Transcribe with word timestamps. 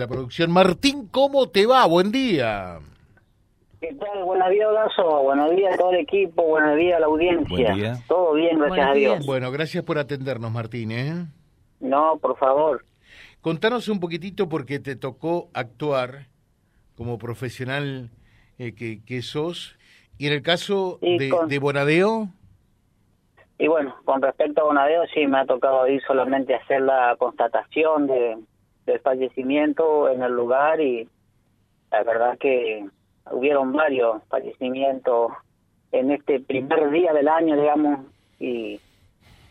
La 0.00 0.06
producción 0.06 0.52
Martín, 0.52 1.08
¿cómo 1.10 1.48
te 1.48 1.66
va? 1.66 1.84
Buen 1.86 2.12
día. 2.12 2.78
¿Qué 3.80 3.92
tal? 3.94 4.22
Buenos 4.22 4.48
días, 4.50 4.68
Horacio. 4.68 5.22
Buenos 5.24 5.50
días 5.56 5.74
a 5.74 5.76
todo 5.76 5.90
el 5.90 5.96
equipo. 5.98 6.44
Buenos 6.44 6.76
días 6.76 6.98
a 6.98 7.00
la 7.00 7.06
audiencia. 7.06 7.48
Buen 7.66 7.74
día. 7.74 7.94
Todo 8.06 8.34
bien, 8.34 8.58
gracias 8.60 8.68
Buenos 8.68 8.90
a 8.90 8.92
Dios. 8.94 9.14
días. 9.16 9.26
Bueno, 9.26 9.50
gracias 9.50 9.82
por 9.82 9.98
atendernos, 9.98 10.52
Martín. 10.52 10.92
¿eh? 10.92 11.26
No, 11.80 12.16
por 12.18 12.38
favor. 12.38 12.84
Contanos 13.40 13.88
un 13.88 13.98
poquitito 13.98 14.48
porque 14.48 14.78
te 14.78 14.94
tocó 14.94 15.48
actuar 15.52 16.28
como 16.96 17.18
profesional 17.18 18.10
eh, 18.60 18.76
que, 18.76 19.04
que 19.04 19.20
sos. 19.22 19.80
Y 20.16 20.28
en 20.28 20.32
el 20.32 20.42
caso 20.42 21.00
de, 21.02 21.28
con- 21.28 21.48
de 21.48 21.58
Bonadeo, 21.58 22.28
Y 23.58 23.66
bueno, 23.66 23.96
con 24.04 24.22
respecto 24.22 24.60
a 24.60 24.64
Bonadeo, 24.66 25.02
sí 25.12 25.26
me 25.26 25.38
ha 25.40 25.44
tocado 25.44 25.88
ir 25.88 26.00
solamente 26.06 26.54
a 26.54 26.58
hacer 26.58 26.82
la 26.82 27.16
constatación 27.18 28.06
de, 28.06 28.36
del 28.88 29.00
fallecimiento 29.00 30.08
en 30.08 30.22
el 30.22 30.32
lugar 30.32 30.80
y 30.80 31.08
la 31.90 32.02
verdad 32.02 32.38
que 32.38 32.86
hubieron 33.30 33.72
varios 33.72 34.22
fallecimientos 34.28 35.32
en 35.92 36.10
este 36.10 36.40
primer 36.40 36.90
día 36.90 37.12
del 37.12 37.28
año, 37.28 37.54
digamos, 37.54 38.00
y, 38.40 38.80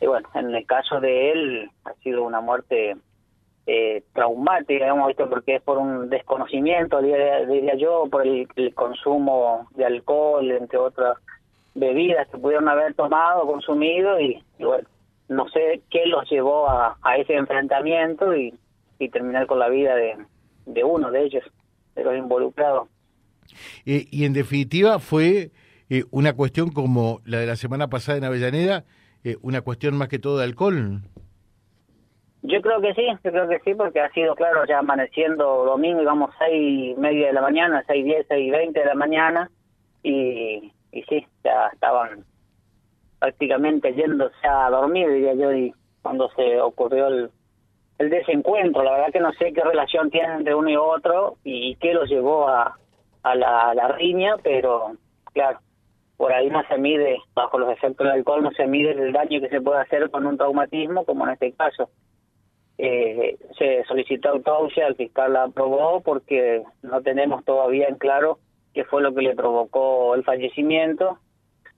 y 0.02 0.06
bueno, 0.06 0.28
en 0.34 0.54
el 0.54 0.66
caso 0.66 1.00
de 1.00 1.32
él 1.32 1.72
ha 1.86 1.94
sido 2.04 2.24
una 2.24 2.42
muerte 2.42 2.96
eh, 3.68 4.04
traumática, 4.14 4.86
digamos, 4.86 5.08
¿viste? 5.08 5.26
porque 5.26 5.56
es 5.56 5.62
por 5.62 5.78
un 5.78 6.10
desconocimiento, 6.10 7.02
diría, 7.02 7.76
yo, 7.76 8.08
por 8.10 8.26
el, 8.26 8.48
consumo 8.74 9.68
de 9.76 9.86
alcohol, 9.86 10.50
entre 10.52 10.80
otras 10.80 11.18
bebidas 11.76 12.28
que 12.30 12.38
pudieron 12.38 12.70
haber 12.70 12.96
tomado, 12.96 13.46
consumido, 13.46 14.20
y, 14.20 14.44
y 14.58 14.64
bueno, 14.64 14.88
no 15.30 15.48
sé 15.50 15.82
qué 15.92 16.08
los 16.08 16.28
llevó 16.30 16.68
a, 16.68 16.98
a 17.04 17.18
ese 17.18 17.36
enfrentamiento 17.36 18.36
y, 18.36 18.54
y 19.00 19.10
terminar 19.10 19.48
con 19.48 19.60
la 19.60 19.70
vida 19.70 19.96
de, 19.96 20.18
de 20.66 20.84
uno 20.84 21.12
de 21.12 21.24
ellos, 21.24 21.44
de 21.96 22.04
los 22.04 22.18
involucrados. 22.18 22.88
eh, 23.86 24.06
y 24.12 24.26
en 24.26 24.34
definitiva 24.34 25.00
fue 25.00 25.52
eh, 25.90 26.04
una 26.12 26.34
cuestión 26.34 26.72
como 26.72 27.22
la 27.26 27.40
de 27.40 27.48
la 27.48 27.56
semana 27.56 27.88
pasada 27.90 28.18
en 28.18 28.24
Avellaneda, 28.26 28.84
eh, 29.24 29.38
una 29.42 29.62
cuestión 29.62 29.98
más 29.98 30.10
que 30.10 30.20
todo 30.20 30.38
de 30.38 30.46
alcohol. 30.46 31.02
Yo 32.44 32.62
creo 32.62 32.80
que 32.80 32.94
sí, 32.94 33.06
yo 33.24 33.32
creo 33.32 33.50
que 33.50 33.60
sí, 33.66 33.74
porque 33.74 34.00
ha 34.00 34.12
sido, 34.12 34.36
claro, 34.36 34.66
ya 34.68 34.80
amaneciendo 34.80 35.66
domingo, 35.66 36.00
digamos, 36.00 36.32
seis 36.40 36.96
y 36.96 37.00
media 37.00 37.28
de 37.28 37.34
la 37.34 37.42
mañana, 37.42 37.84
seis 37.88 38.06
diez, 38.06 38.26
seis 38.30 38.52
veinte 38.52 38.80
de 38.80 38.86
la 38.86 38.96
mañana, 38.96 39.52
y, 40.04 40.72
y 40.92 41.04
sí, 41.10 41.26
ya 41.44 41.68
estaban 41.74 42.24
prácticamente 43.20 43.94
yéndose 43.94 44.48
a 44.48 44.70
dormir, 44.70 45.10
diría 45.10 45.34
yo, 45.34 45.52
y 45.52 45.74
cuando 46.02 46.30
se 46.36 46.62
ocurrió 46.62 47.08
el, 47.08 47.32
el 48.00 48.10
desencuentro, 48.10 48.84
la 48.84 48.92
verdad 48.92 49.12
que 49.12 49.20
no 49.20 49.34
sé 49.34 49.54
qué 49.54 49.62
relación 49.62 50.12
tienen 50.12 50.32
entre 50.32 50.56
uno 50.56 50.70
y 50.70 50.76
otro 50.76 51.38
y 51.44 51.76
qué 51.78 51.94
los 51.94 52.10
llevó 52.10 52.48
a, 52.48 52.78
a, 53.24 53.36
la, 53.36 53.88
riña, 53.98 54.36
pero 54.44 54.94
claro, 55.34 55.60
por 56.16 56.32
ahí 56.32 56.50
no 56.50 56.64
se 56.68 56.78
mide, 56.78 57.18
bajo 57.34 57.58
los 57.58 57.72
efectos 57.72 58.06
del 58.06 58.18
alcohol, 58.18 58.44
no 58.44 58.52
se 58.52 58.68
mide 58.68 58.92
el 58.92 59.12
daño 59.12 59.42
que 59.42 59.50
se 59.50 59.62
puede 59.62 59.82
hacer 59.82 60.10
con 60.10 60.26
un 60.26 60.38
traumatismo, 60.38 61.06
como 61.06 61.26
en 61.26 61.34
este 61.34 61.52
caso. 61.54 61.90
Eh, 62.78 63.38
se 63.58 63.84
solicitó 63.86 64.30
autopsia, 64.30 64.86
el 64.86 64.96
fiscal 64.96 65.34
la 65.34 65.44
aprobó 65.46 66.02
porque 66.02 66.64
no 66.84 67.02
tenemos 67.02 67.44
todavía 67.44 67.88
en 67.88 67.96
claro 67.96 68.38
qué 68.74 68.84
fue 68.84 69.02
lo 69.02 69.16
que 69.16 69.24
le 69.24 69.36
provocó 69.36 70.14
el 70.14 70.24
fallecimiento, 70.24 71.18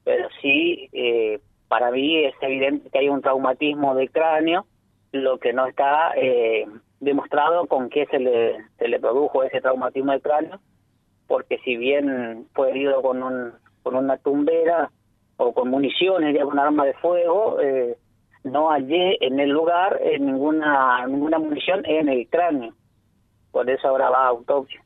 pero 0.04 0.28
sí, 0.42 0.90
eh, 0.92 1.40
para 1.70 1.92
mí 1.92 2.26
es 2.26 2.36
evidente 2.42 2.90
que 2.90 3.00
hay 3.00 3.08
un 3.08 3.22
traumatismo 3.22 3.96
de 3.96 4.10
cráneo, 4.10 4.66
lo 5.12 5.38
que 5.40 5.54
no 5.54 5.68
está 5.68 6.14
eh, 6.16 6.66
demostrado 7.00 7.68
con 7.68 7.90
qué 7.90 8.06
se 8.08 8.20
le, 8.20 8.58
se 8.78 8.88
le 8.88 9.00
produjo 9.00 9.44
ese 9.44 9.62
traumatismo 9.62 10.12
de 10.12 10.22
cráneo, 10.22 10.60
porque 11.28 11.60
si 11.60 11.78
bien 11.78 12.48
fue 12.54 12.70
herido 12.72 13.02
con, 13.02 13.24
un, 13.24 13.54
con 13.84 13.96
una 13.96 14.18
tumbera 14.18 14.92
o 15.38 15.54
con 15.54 15.70
municiones 15.70 16.34
de 16.34 16.42
algún 16.42 16.60
arma 16.60 16.86
de 16.86 16.94
fuego, 16.96 17.60
eh, 17.62 17.98
no 18.44 18.70
hallé 18.70 19.18
en 19.26 19.40
el 19.40 19.50
lugar 19.50 20.00
eh, 20.02 20.20
ninguna 20.20 21.06
ninguna 21.08 21.40
munición 21.40 21.86
en 21.86 22.10
el 22.10 22.28
cráneo. 22.30 22.74
Por 23.52 23.70
eso 23.70 23.88
ahora 23.88 24.10
va 24.10 24.26
a 24.26 24.28
autopsia. 24.28 24.84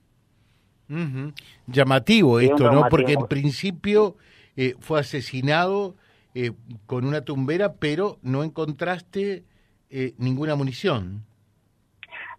Llamativo 1.68 2.40
Sí, 2.40 2.46
un 2.46 2.52
esto, 2.52 2.72
¿no? 2.72 2.88
Porque 2.90 3.14
en 3.14 3.28
principio 3.28 4.16
eh, 4.56 4.76
fue 4.80 5.00
asesinado 5.00 5.96
eh, 6.36 6.52
con 6.86 7.06
una 7.06 7.22
tumbera, 7.22 7.74
pero 7.74 8.18
no 8.22 8.44
encontraste 8.44 9.44
eh, 9.94 10.14
ninguna 10.18 10.56
munición. 10.56 11.22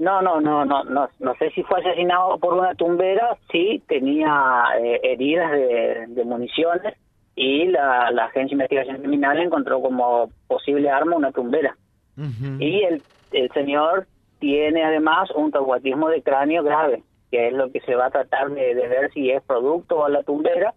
No, 0.01 0.21
no, 0.21 0.41
no, 0.41 0.65
no, 0.65 0.83
no, 0.83 1.09
no 1.21 1.35
sé 1.37 1.51
si 1.51 1.63
fue 1.63 1.79
asesinado 1.79 2.37
por 2.39 2.55
una 2.55 2.75
tumbera, 2.75 3.39
sí 3.53 3.81
tenía 3.87 4.65
eh, 4.83 5.01
heridas 5.05 5.53
de, 5.53 6.07
de 6.09 6.25
municiones 6.25 6.95
y 7.37 7.67
la, 7.67 8.11
la 8.11 8.25
agencia 8.25 8.57
de 8.57 8.65
investigación 8.65 8.99
criminal 8.99 9.39
encontró 9.39 9.81
como 9.81 10.31
posible 10.49 10.91
arma 10.91 11.17
una 11.17 11.31
tumbera. 11.31 11.77
Y 12.61 12.83
el, 12.83 13.03
el 13.33 13.51
señor 13.53 14.07
tiene 14.39 14.85
además 14.85 15.31
un 15.33 15.51
traumatismo 15.51 16.09
de 16.09 16.23
cráneo 16.23 16.63
grave, 16.63 17.03
que 17.31 17.49
es 17.49 17.53
lo 17.53 17.71
que 17.71 17.81
se 17.81 17.95
va 17.95 18.07
a 18.07 18.11
tratar 18.11 18.51
de, 18.51 18.75
de 18.75 18.89
ver 18.89 19.13
si 19.13 19.31
es 19.31 19.43
producto 19.43 20.05
de 20.05 20.13
la 20.13 20.23
tumbera 20.23 20.75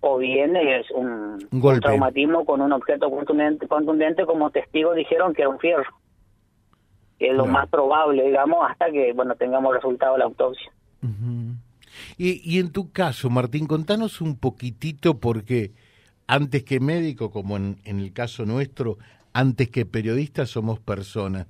o 0.00 0.16
bien 0.18 0.56
es 0.56 0.90
un, 0.90 1.38
Un 1.52 1.80
traumatismo 1.80 2.44
con 2.44 2.60
un 2.60 2.72
objeto 2.72 3.10
contundente, 3.10 3.68
contundente 3.68 4.24
como 4.24 4.50
testigos 4.50 4.96
dijeron 4.96 5.34
que 5.34 5.42
era 5.42 5.50
un 5.50 5.58
fierro. 5.58 5.99
Que 7.20 7.28
es 7.28 7.34
lo 7.34 7.44
Claro. 7.44 7.52
más 7.52 7.68
probable, 7.68 8.24
digamos, 8.26 8.68
hasta 8.68 8.90
que 8.90 9.12
bueno 9.12 9.36
tengamos 9.36 9.72
resultado 9.74 10.14
de 10.14 10.18
la 10.20 10.24
autopsia. 10.24 10.72
Y, 12.18 12.40
y 12.44 12.58
en 12.58 12.70
tu 12.72 12.90
caso, 12.90 13.30
Martín, 13.30 13.66
contanos 13.66 14.20
un 14.20 14.36
poquitito 14.36 15.18
porque 15.18 15.72
antes 16.26 16.64
que 16.64 16.80
médico, 16.80 17.30
como 17.30 17.56
en, 17.56 17.76
en 17.84 18.00
el 18.00 18.12
caso 18.12 18.44
nuestro, 18.46 18.98
antes 19.32 19.68
que 19.70 19.86
periodista 19.86 20.46
somos 20.46 20.80
personas. 20.80 21.46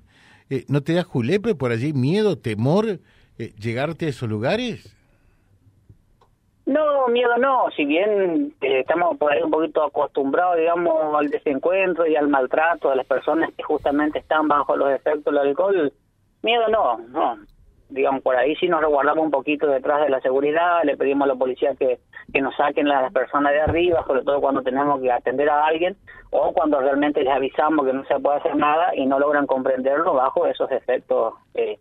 Eh, 0.50 0.64
¿No 0.68 0.82
te 0.82 0.92
da 0.94 1.04
julepe 1.04 1.54
por 1.54 1.70
allí, 1.72 1.92
miedo, 1.92 2.36
temor, 2.36 3.00
eh, 3.38 3.52
llegarte 3.60 4.06
a 4.06 4.08
esos 4.10 4.28
lugares? 4.28 4.94
No, 6.70 7.08
miedo 7.08 7.36
no, 7.36 7.68
si 7.74 7.84
bien 7.84 8.54
eh, 8.60 8.78
estamos 8.78 9.18
por 9.18 9.32
ahí 9.32 9.42
un 9.42 9.50
poquito 9.50 9.82
acostumbrados, 9.82 10.56
digamos, 10.56 11.16
al 11.16 11.28
desencuentro 11.28 12.06
y 12.06 12.14
al 12.14 12.28
maltrato 12.28 12.90
de 12.90 12.94
las 12.94 13.06
personas 13.08 13.50
que 13.56 13.64
justamente 13.64 14.20
están 14.20 14.46
bajo 14.46 14.76
los 14.76 14.88
efectos 14.92 15.34
del 15.34 15.48
alcohol, 15.48 15.92
miedo 16.42 16.68
no, 16.68 16.98
no. 17.08 17.38
Digamos, 17.88 18.22
por 18.22 18.36
ahí 18.36 18.54
sí 18.54 18.68
nos 18.68 18.82
resguardamos 18.82 19.24
un 19.24 19.32
poquito 19.32 19.66
detrás 19.66 20.02
de 20.02 20.10
la 20.10 20.20
seguridad, 20.20 20.84
le 20.84 20.96
pedimos 20.96 21.24
a 21.24 21.32
la 21.32 21.34
policía 21.34 21.74
que, 21.74 21.98
que 22.32 22.40
nos 22.40 22.54
saquen 22.54 22.86
a 22.86 23.02
las 23.02 23.12
personas 23.12 23.50
de 23.50 23.62
arriba, 23.62 24.04
sobre 24.06 24.22
todo 24.22 24.40
cuando 24.40 24.62
tenemos 24.62 25.00
que 25.00 25.10
atender 25.10 25.50
a 25.50 25.66
alguien 25.66 25.96
o 26.30 26.52
cuando 26.52 26.78
realmente 26.78 27.24
les 27.24 27.32
avisamos 27.32 27.84
que 27.84 27.92
no 27.92 28.04
se 28.04 28.16
puede 28.20 28.38
hacer 28.38 28.54
nada 28.54 28.94
y 28.94 29.06
no 29.06 29.18
logran 29.18 29.48
comprenderlo 29.48 30.14
bajo 30.14 30.46
esos 30.46 30.70
efectos, 30.70 31.34
eh, 31.54 31.80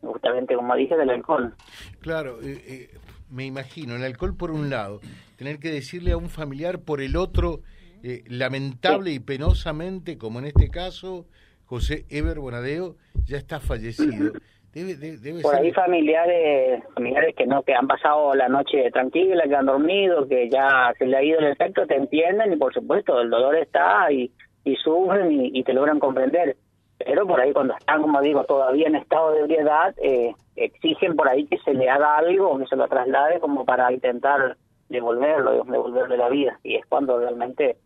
justamente 0.00 0.56
como 0.56 0.74
dije, 0.74 0.96
del 0.96 1.10
alcohol. 1.10 1.54
Claro, 2.00 2.40
eh, 2.42 2.60
eh, 2.66 2.88
me 3.30 3.44
imagino, 3.44 3.96
el 3.96 4.04
alcohol 4.04 4.36
por 4.36 4.50
un 4.50 4.70
lado, 4.70 5.00
tener 5.36 5.58
que 5.58 5.70
decirle 5.70 6.12
a 6.12 6.16
un 6.16 6.28
familiar 6.28 6.80
por 6.80 7.00
el 7.00 7.16
otro, 7.16 7.60
eh, 8.02 8.22
lamentable 8.26 9.10
y 9.12 9.18
penosamente, 9.18 10.18
como 10.18 10.38
en 10.38 10.44
este 10.46 10.68
caso, 10.70 11.26
José 11.64 12.04
Eber 12.10 12.38
Bonadeo 12.38 12.96
ya 13.24 13.38
está 13.38 13.60
fallecido. 13.60 14.32
Debe, 14.74 14.96
de- 14.96 15.16
debe 15.18 15.40
por 15.40 15.54
ser- 15.54 15.62
ahí 15.64 15.72
familiares 15.72 16.82
familiares 16.94 17.34
que 17.36 17.46
no 17.46 17.62
que 17.62 17.72
han 17.74 17.86
pasado 17.86 18.34
la 18.34 18.48
noche 18.48 18.90
tranquila 18.90 19.44
que 19.48 19.54
han 19.54 19.66
dormido 19.66 20.26
que 20.26 20.50
ya 20.50 20.92
se 20.98 21.06
le 21.06 21.16
ha 21.16 21.22
ido 21.22 21.38
el 21.38 21.46
efecto 21.52 21.86
te 21.86 21.94
entienden 21.94 22.52
y 22.52 22.56
por 22.56 22.74
supuesto 22.74 23.20
el 23.20 23.30
dolor 23.30 23.54
está 23.56 24.10
y, 24.10 24.32
y 24.64 24.74
sufren 24.76 25.30
y, 25.30 25.50
y 25.58 25.62
te 25.62 25.72
logran 25.72 26.00
comprender 26.00 26.56
pero 27.04 27.26
por 27.26 27.40
ahí 27.40 27.52
cuando 27.52 27.74
están 27.76 28.02
como 28.02 28.20
digo 28.20 28.44
todavía 28.44 28.86
en 28.88 28.96
estado 28.96 29.32
de 29.32 29.40
ebriedad 29.40 29.94
eh, 30.02 30.34
exigen 30.56 31.16
por 31.16 31.28
ahí 31.28 31.46
que 31.46 31.58
se 31.58 31.74
le 31.74 31.88
haga 31.90 32.16
algo 32.16 32.50
o 32.50 32.58
que 32.58 32.66
se 32.66 32.76
lo 32.76 32.86
traslade 32.88 33.40
como 33.40 33.64
para 33.64 33.92
intentar 33.92 34.56
devolverlo 34.88 35.64
devolverle 35.64 36.16
la 36.16 36.28
vida 36.28 36.58
y 36.62 36.76
es 36.76 36.86
cuando 36.86 37.18
realmente 37.18 37.76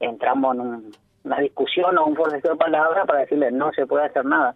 entramos 0.00 0.54
en 0.54 0.60
un- 0.60 0.96
una 1.24 1.40
discusión 1.40 1.98
o 1.98 2.04
un 2.06 2.14
forcejeo 2.14 2.52
de 2.52 2.56
palabras 2.58 3.04
para 3.06 3.20
decirle 3.20 3.50
no 3.50 3.72
se 3.72 3.86
puede 3.86 4.04
hacer 4.06 4.24
nada. 4.24 4.54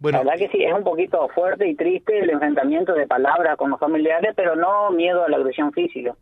Bueno, 0.00 0.18
la 0.18 0.24
verdad 0.24 0.38
que 0.38 0.48
sí, 0.48 0.64
es 0.64 0.72
un 0.74 0.82
poquito 0.84 1.28
fuerte 1.28 1.68
y 1.68 1.74
triste 1.76 2.18
el 2.18 2.30
enfrentamiento 2.30 2.92
de 2.94 3.06
palabras 3.06 3.56
con 3.56 3.70
los 3.70 3.78
familiares, 3.78 4.32
pero 4.34 4.56
no 4.56 4.90
miedo 4.90 5.24
a 5.24 5.28
la 5.28 5.36
agresión 5.36 5.72
física. 5.72 6.14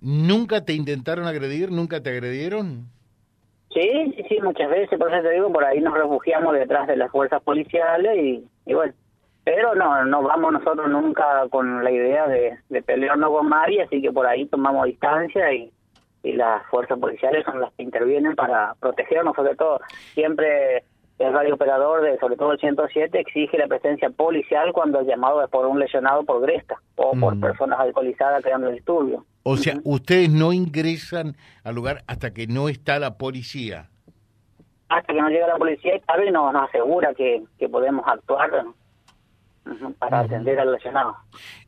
¿Nunca 0.00 0.64
te 0.64 0.72
intentaron 0.74 1.26
agredir? 1.26 1.70
¿Nunca 1.70 2.02
te 2.02 2.10
agredieron? 2.10 2.86
Sí, 3.74 4.12
sí, 4.16 4.24
sí, 4.28 4.40
muchas 4.42 4.68
veces, 4.68 4.98
por 4.98 5.12
eso 5.12 5.22
te 5.22 5.34
digo, 5.34 5.52
por 5.52 5.64
ahí 5.64 5.80
nos 5.80 5.94
refugiamos 5.94 6.54
detrás 6.54 6.86
de 6.86 6.96
las 6.96 7.10
fuerzas 7.10 7.42
policiales 7.42 8.18
y, 8.18 8.44
y 8.66 8.74
bueno, 8.74 8.92
pero 9.44 9.74
no, 9.74 10.04
no 10.04 10.22
vamos 10.22 10.52
nosotros 10.52 10.88
nunca 10.90 11.48
con 11.50 11.82
la 11.82 11.90
idea 11.90 12.28
de, 12.28 12.58
de 12.68 12.82
pelearnos 12.82 13.30
con 13.30 13.48
nadie, 13.48 13.82
así 13.82 14.02
que 14.02 14.12
por 14.12 14.26
ahí 14.26 14.46
tomamos 14.46 14.86
distancia 14.86 15.52
y, 15.52 15.72
y 16.22 16.32
las 16.32 16.64
fuerzas 16.66 16.98
policiales 16.98 17.44
son 17.44 17.60
las 17.60 17.72
que 17.74 17.82
intervienen 17.82 18.36
para 18.36 18.74
protegernos 18.80 19.34
sobre 19.34 19.56
todo. 19.56 19.80
Siempre 20.14 20.84
el 21.18 21.32
radiooperador 21.32 22.02
de 22.02 22.18
sobre 22.18 22.36
todo 22.36 22.52
el 22.52 22.58
107 22.58 23.18
exige 23.18 23.58
la 23.58 23.66
presencia 23.66 24.10
policial 24.10 24.72
cuando 24.72 25.00
el 25.00 25.06
llamado 25.06 25.42
es 25.42 25.50
por 25.50 25.66
un 25.66 25.78
lesionado 25.78 26.24
por 26.24 26.40
gresca 26.42 26.76
o 26.96 27.12
por 27.18 27.38
personas 27.40 27.80
alcoholizadas 27.80 28.42
creando 28.42 28.68
estudio. 28.70 29.24
O 29.42 29.56
sea, 29.56 29.80
ustedes 29.84 30.30
no 30.30 30.52
ingresan 30.52 31.36
al 31.64 31.74
lugar 31.74 32.04
hasta 32.06 32.32
que 32.32 32.46
no 32.46 32.68
está 32.68 32.98
la 32.98 33.18
policía. 33.18 33.90
Hasta 34.88 35.12
que 35.12 35.20
no 35.20 35.28
llega 35.28 35.48
la 35.48 35.56
policía 35.56 35.96
y 35.96 36.00
tal 36.00 36.20
vez 36.20 36.32
nos, 36.32 36.54
asegura 36.54 37.12
que, 37.14 37.42
que 37.58 37.68
podemos 37.68 38.06
actuar 38.06 38.50
para 39.98 40.20
atender 40.20 40.58
al 40.58 40.72
lesionado. 40.72 41.16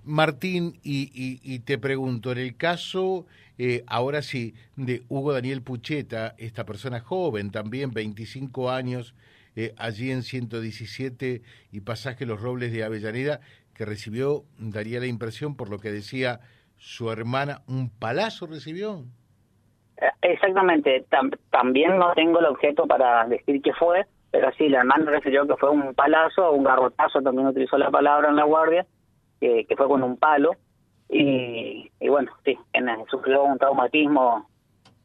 Martín, 0.04 0.78
y, 0.82 1.10
y, 1.42 1.58
te 1.60 1.78
pregunto, 1.78 2.32
en 2.32 2.38
el 2.38 2.56
caso, 2.56 3.26
eh, 3.56 3.84
ahora 3.86 4.22
sí, 4.22 4.54
de 4.76 5.02
Hugo 5.08 5.32
Daniel 5.32 5.62
Pucheta, 5.62 6.34
esta 6.38 6.64
persona 6.64 7.00
joven, 7.00 7.50
también 7.50 7.92
25 7.92 8.70
años, 8.70 9.14
eh, 9.56 9.72
allí 9.78 10.10
en 10.10 10.22
117 10.22 11.42
y 11.70 11.80
pasaje 11.80 12.26
Los 12.26 12.40
Robles 12.40 12.72
de 12.72 12.84
Avellaneda, 12.84 13.40
que 13.74 13.84
recibió, 13.84 14.44
daría 14.58 15.00
la 15.00 15.06
impresión, 15.06 15.56
por 15.56 15.70
lo 15.70 15.78
que 15.78 15.92
decía 15.92 16.40
su 16.84 17.10
hermana, 17.10 17.62
un 17.66 17.88
palazo 17.88 18.46
recibió. 18.46 19.04
Eh, 19.96 20.10
exactamente, 20.20 21.06
también 21.50 21.96
no 21.96 22.12
tengo 22.12 22.40
el 22.40 22.44
objeto 22.44 22.86
para 22.86 23.26
decir 23.26 23.62
qué 23.62 23.72
fue, 23.72 24.04
pero 24.30 24.52
sí, 24.58 24.68
la 24.68 24.80
hermana 24.80 25.10
refirió 25.10 25.46
que 25.46 25.56
fue 25.56 25.70
un 25.70 25.94
palazo, 25.94 26.52
un 26.52 26.62
garrotazo, 26.62 27.22
también 27.22 27.48
utilizó 27.48 27.78
la 27.78 27.90
palabra 27.90 28.28
en 28.28 28.36
la 28.36 28.44
guardia, 28.44 28.86
que, 29.40 29.66
fue 29.74 29.88
con 29.88 30.02
un 30.02 30.18
palo, 30.18 30.50
y, 31.08 31.90
bueno, 32.06 32.32
sí, 32.44 32.58
sufrió 33.10 33.44
un 33.44 33.58
traumatismo 33.58 34.46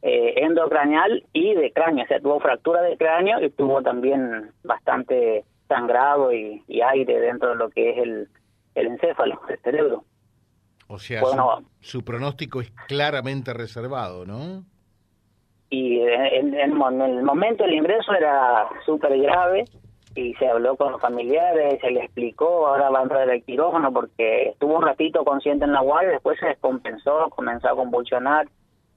eh, 0.02 0.34
endocraneal 0.36 1.24
y 1.32 1.54
de 1.54 1.72
cráneo, 1.72 2.04
o 2.04 2.08
sea, 2.08 2.20
tuvo 2.20 2.40
fractura 2.40 2.82
de 2.82 2.98
cráneo 2.98 3.42
y 3.42 3.50
tuvo 3.50 3.82
también 3.82 4.50
bastante 4.64 5.44
sangrado 5.66 6.30
y, 6.32 6.62
aire 6.82 7.20
dentro 7.20 7.50
de 7.50 7.56
lo 7.56 7.70
que 7.70 7.90
es 7.90 7.98
el, 7.98 8.28
el 8.74 8.86
encéfalo, 8.86 9.40
el 9.48 9.58
cerebro. 9.60 10.04
O 10.92 10.98
sea, 10.98 11.22
su, 11.78 12.04
pronóstico 12.04 12.60
es 12.60 12.72
claramente 12.88 13.54
reservado, 13.54 14.26
¿no? 14.26 14.64
Y 15.70 16.00
en, 16.00 16.52
el 16.52 16.74
momento 16.74 17.62
del 17.62 17.74
ingreso 17.74 18.12
era 18.12 18.68
súper 18.84 19.16
grave 19.20 19.66
y 20.16 20.34
se 20.34 20.48
habló 20.48 20.74
con 20.74 20.90
los 20.90 21.00
familiares, 21.00 21.80
se 21.80 21.92
le 21.92 22.00
explicó, 22.00 22.66
ahora 22.66 22.90
va 22.90 22.98
a 22.98 23.02
entrar 23.04 23.30
al 23.30 23.42
quirófano 23.44 23.92
porque 23.92 24.48
estuvo 24.48 24.74
un 24.74 24.82
ratito 24.82 25.24
consciente 25.24 25.64
en 25.64 25.74
la 25.74 25.80
guardia, 25.80 26.10
después 26.10 26.40
se 26.40 26.46
descompensó, 26.46 27.30
comenzó 27.30 27.68
a 27.68 27.76
convulsionar, 27.76 28.48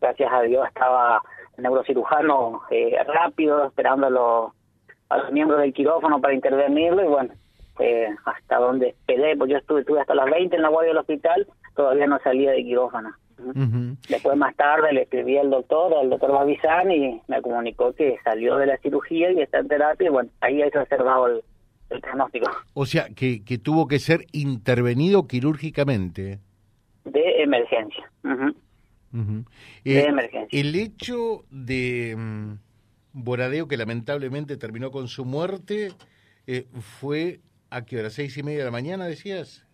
gracias 0.02 0.34
a 0.34 0.42
Dios 0.42 0.66
estaba 0.68 1.22
el 1.58 1.64
neurocirujano 1.64 2.64
eh, 2.72 2.98
rápido, 3.06 3.68
esperando 3.68 4.08
a 4.08 4.10
los, 4.10 4.52
a 5.10 5.18
los 5.20 5.32
miembros 5.32 5.62
del 5.62 5.74
quirófano 5.74 6.20
para 6.20 6.34
intervenirlo 6.34 7.04
y 7.04 7.08
bueno, 7.08 7.34
eh, 7.78 8.08
hasta 8.26 8.58
donde 8.58 8.90
esperé, 8.90 9.38
pues 9.38 9.52
yo 9.52 9.58
estuve, 9.58 9.82
estuve 9.82 10.02
hasta 10.02 10.16
las 10.16 10.26
20 10.26 10.56
en 10.56 10.62
la 10.64 10.70
guardia 10.70 10.90
del 10.90 10.98
hospital, 10.98 11.48
todavía 11.76 12.08
no 12.08 12.20
salía 12.24 12.52
de 12.52 12.64
quirófano. 12.64 13.14
Después 14.08 14.38
más 14.38 14.56
tarde 14.56 14.94
le 14.94 15.02
escribí 15.04 15.38
al 15.38 15.50
doctor, 15.50 15.94
al 15.96 16.10
doctor 16.10 16.32
Babizán, 16.32 16.92
y 16.92 17.22
me 17.28 17.42
comunicó 17.42 17.94
que 17.94 18.18
salió 18.24 18.58
de 18.58 18.68
la 18.68 18.78
cirugía 18.78 19.32
y 19.32 19.42
está 19.42 19.60
en 19.60 19.68
terapia, 19.68 20.08
y 20.08 20.12
bueno, 20.12 20.30
ahí 20.40 20.62
ha 20.62 20.68
observado 20.68 21.28
el, 21.28 21.42
el 21.90 22.00
pronóstico. 22.02 22.50
O 22.74 22.86
sea, 22.86 23.08
que, 23.16 23.44
que 23.44 23.58
tuvo 23.58 23.88
que 23.88 24.00
ser 24.00 24.26
intervenido 24.32 25.28
quirúrgicamente. 25.28 26.40
De 27.06 27.44
emergencia. 27.44 28.10
de 29.12 30.00
eh, 30.00 30.06
emergencia. 30.08 30.60
El 30.60 30.76
hecho 30.76 31.44
de 31.50 32.14
um, 32.16 32.58
Boradeo, 33.12 33.68
que 33.68 33.78
lamentablemente 33.78 34.58
terminó 34.58 34.92
con 34.92 35.08
su 35.08 35.26
muerte, 35.26 35.92
eh, 36.48 36.68
fue 37.00 37.42
a 37.70 37.84
qué 37.84 38.00
hora, 38.00 38.10
seis 38.10 38.38
y 38.38 38.44
media 38.44 38.60
de 38.60 38.66
la 38.66 38.72
mañana, 38.72 39.06
decías. 39.06 39.66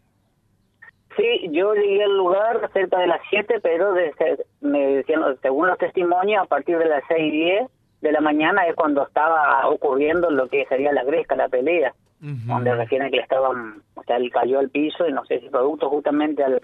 Sí, 1.20 1.50
yo 1.52 1.74
llegué 1.74 2.04
al 2.06 2.16
lugar 2.16 2.70
cerca 2.72 2.98
de 3.00 3.08
las 3.08 3.20
7, 3.30 3.60
pero 3.62 3.94
desde, 3.94 4.46
me 4.62 4.96
decían, 4.96 5.22
según 5.42 5.68
los 5.68 5.78
testimonios, 5.78 6.44
a 6.44 6.48
partir 6.48 6.78
de 6.78 6.86
las 6.86 7.04
6 7.10 7.20
y 7.22 7.32
10 7.32 7.68
de 8.02 8.12
la 8.14 8.22
mañana 8.22 8.66
es 8.68 8.76
cuando 8.76 9.06
estaba 9.06 9.68
ocurriendo 9.68 10.30
lo 10.32 10.48
que 10.48 10.66
sería 10.68 10.94
la 10.94 11.04
gresca, 11.04 11.36
la 11.36 11.50
pelea, 11.50 11.94
donde 12.22 12.74
refieren 12.74 13.10
que 13.10 13.18
le 13.18 13.24
estaban, 13.24 13.82
o 13.96 14.04
sea, 14.04 14.16
él 14.16 14.32
cayó 14.32 14.60
al 14.60 14.70
piso 14.70 15.08
y 15.08 15.12
no 15.12 15.26
sé 15.26 15.42
si 15.42 15.50
producto 15.50 15.90
justamente 15.90 16.44
al, 16.44 16.62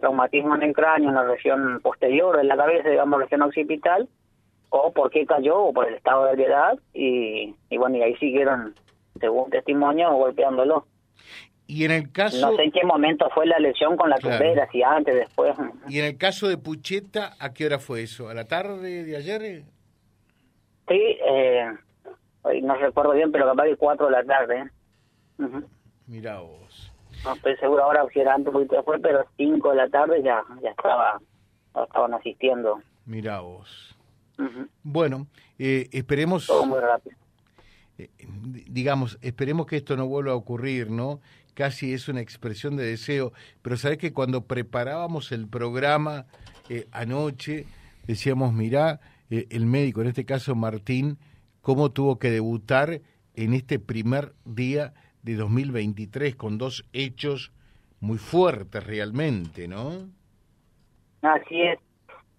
traumatismo 0.00 0.54
en 0.54 0.62
el 0.62 0.72
cráneo, 0.74 1.10
en 1.10 1.14
la 1.14 1.24
región 1.24 1.80
posterior 1.82 2.36
de 2.36 2.44
la 2.44 2.56
cabeza, 2.56 2.88
digamos, 2.88 3.20
región 3.20 3.42
occipital, 3.42 4.08
o 4.70 4.92
por 4.92 5.10
qué 5.10 5.26
cayó, 5.26 5.58
o 5.58 5.72
por 5.72 5.86
el 5.86 5.94
estado 5.94 6.24
de 6.24 6.32
ebriedad, 6.32 6.78
y, 6.94 7.54
y 7.68 7.76
bueno, 7.76 7.96
y 7.96 8.02
ahí 8.02 8.16
siguieron, 8.16 8.74
según 9.20 9.50
testimonio, 9.50 10.12
golpeándolo. 10.14 10.86
Y 11.70 11.84
en 11.84 11.90
el 11.90 12.10
caso... 12.10 12.50
No 12.50 12.56
sé 12.56 12.64
en 12.64 12.72
qué 12.72 12.82
momento 12.82 13.28
fue 13.34 13.44
la 13.44 13.58
lesión 13.58 13.98
con 13.98 14.08
la 14.08 14.16
claro. 14.16 14.66
si 14.72 14.82
antes, 14.82 15.14
después. 15.14 15.54
Y 15.86 15.98
en 15.98 16.06
el 16.06 16.16
caso 16.16 16.48
de 16.48 16.56
Pucheta, 16.56 17.36
¿a 17.38 17.52
qué 17.52 17.66
hora 17.66 17.78
fue 17.78 18.02
eso? 18.02 18.30
¿A 18.30 18.34
la 18.34 18.46
tarde 18.46 19.04
de 19.04 19.14
ayer? 19.14 19.64
Sí, 20.88 20.98
eh, 20.98 21.66
hoy 22.40 22.62
no 22.62 22.74
recuerdo 22.74 23.12
bien, 23.12 23.30
pero 23.30 23.44
capaz 23.44 23.64
de 23.64 23.76
4 23.76 24.06
de 24.06 24.12
la 24.12 24.24
tarde. 24.24 24.70
Uh 25.38 25.62
Mira 26.06 26.38
vos. 26.40 26.90
No 27.22 27.34
estoy 27.34 27.54
seguro 27.58 27.84
ahora 27.84 28.06
si 28.14 28.20
era 28.20 28.32
antes 28.32 28.50
poquito 28.50 28.76
después, 28.76 28.98
pero 29.02 29.26
5 29.36 29.70
de 29.70 29.76
la 29.76 29.88
tarde 29.90 30.22
ya, 30.22 30.42
ya 30.62 30.70
estaba, 30.70 31.20
estaban 31.84 32.14
asistiendo. 32.14 32.80
Mira 33.04 33.40
vos. 33.40 33.94
Bueno, 34.82 35.26
eh, 35.58 35.86
esperemos... 35.92 36.46
Todo 36.46 36.64
muy 36.64 36.80
rápido. 36.80 37.14
Eh, 37.98 38.08
digamos, 38.70 39.18
esperemos 39.20 39.66
que 39.66 39.76
esto 39.76 39.96
no 39.96 40.06
vuelva 40.06 40.32
a 40.32 40.36
ocurrir, 40.36 40.90
¿no? 40.90 41.20
Casi 41.58 41.92
es 41.92 42.08
una 42.08 42.20
expresión 42.20 42.76
de 42.76 42.84
deseo, 42.84 43.32
pero 43.62 43.76
sabes 43.76 43.98
que 43.98 44.12
cuando 44.12 44.46
preparábamos 44.46 45.32
el 45.32 45.48
programa 45.48 46.26
eh, 46.68 46.86
anoche, 46.92 47.66
decíamos, 48.06 48.52
mirá, 48.52 49.00
eh, 49.28 49.48
el 49.50 49.66
médico, 49.66 50.00
en 50.00 50.06
este 50.06 50.24
caso 50.24 50.54
Martín, 50.54 51.18
cómo 51.60 51.90
tuvo 51.90 52.20
que 52.20 52.30
debutar 52.30 53.00
en 53.34 53.54
este 53.54 53.80
primer 53.80 54.34
día 54.44 54.94
de 55.24 55.34
2023 55.34 56.36
con 56.36 56.58
dos 56.58 56.84
hechos 56.92 57.50
muy 57.98 58.18
fuertes 58.18 58.86
realmente, 58.86 59.66
¿no? 59.66 59.90
Así 61.22 61.60
es. 61.60 61.80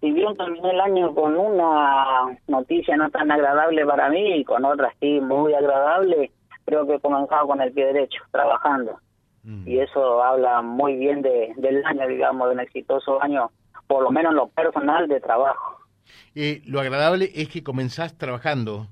Si 0.00 0.10
bien 0.12 0.34
terminé 0.34 0.70
el 0.70 0.80
año 0.80 1.14
con 1.14 1.36
una 1.36 2.38
noticia 2.48 2.96
no 2.96 3.10
tan 3.10 3.30
agradable 3.30 3.84
para 3.84 4.08
mí 4.08 4.36
y 4.36 4.44
con 4.44 4.64
otra 4.64 4.90
sí 4.98 5.20
muy 5.20 5.52
agradable, 5.52 6.30
creo 6.64 6.86
que 6.86 6.94
he 6.94 7.00
comenzado 7.00 7.46
con 7.48 7.60
el 7.60 7.70
pie 7.70 7.84
derecho, 7.84 8.22
trabajando. 8.30 8.98
Mm. 9.42 9.66
Y 9.66 9.80
eso 9.80 10.22
habla 10.22 10.62
muy 10.62 10.96
bien 10.96 11.22
de, 11.22 11.52
del 11.56 11.84
año, 11.84 12.06
digamos, 12.08 12.48
de 12.48 12.54
un 12.54 12.60
exitoso 12.60 13.22
año, 13.22 13.50
por 13.86 14.02
lo 14.02 14.10
menos 14.10 14.30
en 14.30 14.36
lo 14.36 14.48
personal 14.48 15.08
de 15.08 15.20
trabajo. 15.20 15.78
Eh, 16.34 16.62
lo 16.66 16.80
agradable 16.80 17.30
es 17.34 17.48
que 17.48 17.62
comenzás 17.62 18.16
trabajando. 18.16 18.86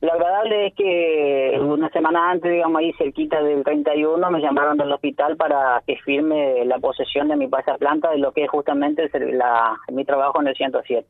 Lo 0.00 0.12
agradable 0.12 0.66
es 0.66 0.74
que 0.74 1.58
una 1.60 1.88
semana 1.90 2.32
antes, 2.32 2.50
digamos, 2.50 2.80
ahí 2.80 2.92
cerquita 2.94 3.40
del 3.40 3.62
31, 3.62 4.30
me 4.30 4.40
llamaron 4.40 4.76
del 4.76 4.90
hospital 4.90 5.36
para 5.36 5.80
que 5.86 5.96
firme 5.98 6.64
la 6.64 6.78
posesión 6.80 7.28
de 7.28 7.36
mi 7.36 7.46
planta 7.46 8.10
de 8.10 8.18
lo 8.18 8.32
que 8.32 8.42
es 8.44 8.50
justamente 8.50 9.08
la, 9.32 9.78
mi 9.92 10.04
trabajo 10.04 10.40
en 10.40 10.48
el 10.48 10.56
107. 10.56 11.06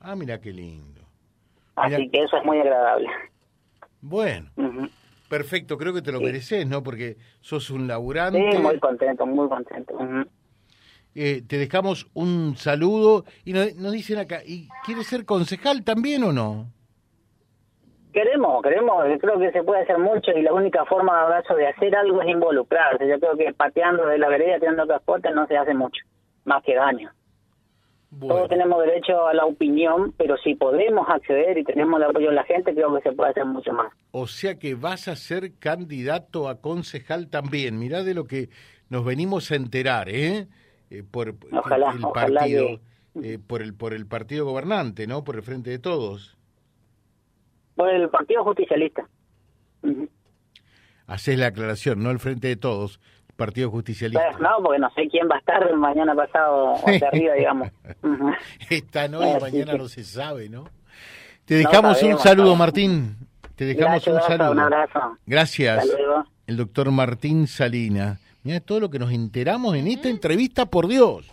Ah, 0.00 0.14
mira 0.14 0.40
qué 0.40 0.52
lindo. 0.52 1.00
Así 1.74 2.08
que 2.10 2.22
eso 2.22 2.36
es 2.36 2.44
muy 2.44 2.60
agradable. 2.60 3.08
Bueno. 4.00 4.50
Perfecto, 5.32 5.78
creo 5.78 5.94
que 5.94 6.02
te 6.02 6.12
lo 6.12 6.20
mereces, 6.20 6.66
¿no? 6.66 6.82
Porque 6.82 7.16
sos 7.40 7.70
un 7.70 7.88
laburante. 7.88 8.52
Sí, 8.52 8.58
muy 8.58 8.78
contento, 8.78 9.24
muy 9.24 9.48
contento. 9.48 9.98
Eh, 11.14 11.40
te 11.48 11.56
dejamos 11.56 12.06
un 12.12 12.54
saludo 12.58 13.24
y 13.42 13.54
nos, 13.54 13.92
dicen 13.92 14.18
acá, 14.18 14.40
¿y 14.44 14.68
quieres 14.84 15.06
ser 15.06 15.24
concejal 15.24 15.84
también 15.84 16.22
o 16.24 16.34
no? 16.34 16.66
Queremos, 18.12 18.62
queremos, 18.62 19.04
creo 19.22 19.38
que 19.38 19.50
se 19.52 19.62
puede 19.62 19.84
hacer 19.84 19.96
mucho 19.96 20.32
y 20.32 20.42
la 20.42 20.52
única 20.52 20.84
forma 20.84 21.22
abrazo 21.22 21.54
de 21.54 21.66
hacer 21.66 21.96
algo 21.96 22.20
es 22.20 22.28
involucrarse. 22.28 23.08
Yo 23.08 23.18
creo 23.18 23.34
que 23.34 23.54
pateando 23.54 24.04
de 24.04 24.18
la 24.18 24.28
vereda, 24.28 24.58
tirando 24.58 24.84
transporte 24.84 25.30
no 25.30 25.46
se 25.46 25.56
hace 25.56 25.72
mucho, 25.72 26.04
más 26.44 26.62
que 26.62 26.74
daño. 26.74 27.10
Todos 28.20 28.48
tenemos 28.48 28.78
derecho 28.84 29.26
a 29.26 29.32
la 29.32 29.46
opinión, 29.46 30.12
pero 30.18 30.36
si 30.36 30.54
podemos 30.54 31.08
acceder 31.08 31.56
y 31.56 31.64
tenemos 31.64 31.98
el 31.98 32.10
apoyo 32.10 32.28
de 32.28 32.34
la 32.34 32.44
gente, 32.44 32.74
creo 32.74 32.94
que 32.94 33.02
se 33.02 33.12
puede 33.12 33.30
hacer 33.30 33.46
mucho 33.46 33.72
más. 33.72 33.90
O 34.10 34.26
sea 34.26 34.58
que 34.58 34.74
vas 34.74 35.08
a 35.08 35.16
ser 35.16 35.54
candidato 35.58 36.48
a 36.48 36.60
concejal 36.60 37.28
también. 37.28 37.78
Mirá 37.78 38.02
de 38.02 38.12
lo 38.12 38.24
que 38.24 38.50
nos 38.90 39.04
venimos 39.04 39.50
a 39.50 39.56
enterar, 39.56 40.10
¿eh? 40.10 40.46
eh 40.90 41.02
por 41.10 41.28
el 41.28 41.34
partido, 42.12 42.80
eh, 43.22 43.38
por 43.38 43.62
el 43.62 43.74
por 43.74 43.94
el 43.94 44.06
partido 44.06 44.44
gobernante, 44.44 45.06
¿no? 45.06 45.24
Por 45.24 45.36
el 45.36 45.42
Frente 45.42 45.70
de 45.70 45.78
Todos. 45.78 46.36
Por 47.74 47.88
el 47.88 48.10
Partido 48.10 48.44
Justicialista. 48.44 49.08
Haces 51.06 51.38
la 51.38 51.46
aclaración, 51.46 52.02
no 52.02 52.10
el 52.10 52.18
Frente 52.18 52.48
de 52.48 52.56
Todos, 52.56 53.00
Partido 53.44 53.70
Justicialista. 53.72 54.22
Pues, 54.30 54.40
no, 54.40 54.62
porque 54.62 54.78
no 54.78 54.90
sé 54.90 55.08
quién 55.08 55.28
va 55.28 55.34
a 55.34 55.38
estar 55.40 55.74
mañana 55.74 56.14
pasado 56.14 56.74
hacia 56.86 57.08
arriba, 57.08 57.34
digamos. 57.34 57.68
Esta 58.70 59.08
noche, 59.08 59.40
mañana 59.40 59.74
no 59.74 59.88
se 59.88 60.04
sabe, 60.04 60.48
¿no? 60.48 60.64
Te 61.44 61.56
dejamos 61.56 62.00
un 62.04 62.18
saludo, 62.18 62.54
Martín. 62.54 63.16
Te 63.56 63.64
dejamos 63.64 64.06
un 64.06 64.20
saludo. 64.20 64.52
Un 64.52 64.60
abrazo. 64.60 65.18
Gracias. 65.26 65.84
El 66.46 66.56
doctor 66.56 66.92
Martín 66.92 67.48
Salina. 67.48 68.20
Mira 68.44 68.60
todo 68.60 68.78
lo 68.78 68.90
que 68.90 69.00
nos 69.00 69.10
enteramos 69.10 69.74
en 69.74 69.88
esta 69.88 70.08
entrevista, 70.08 70.66
por 70.66 70.86
Dios 70.86 71.32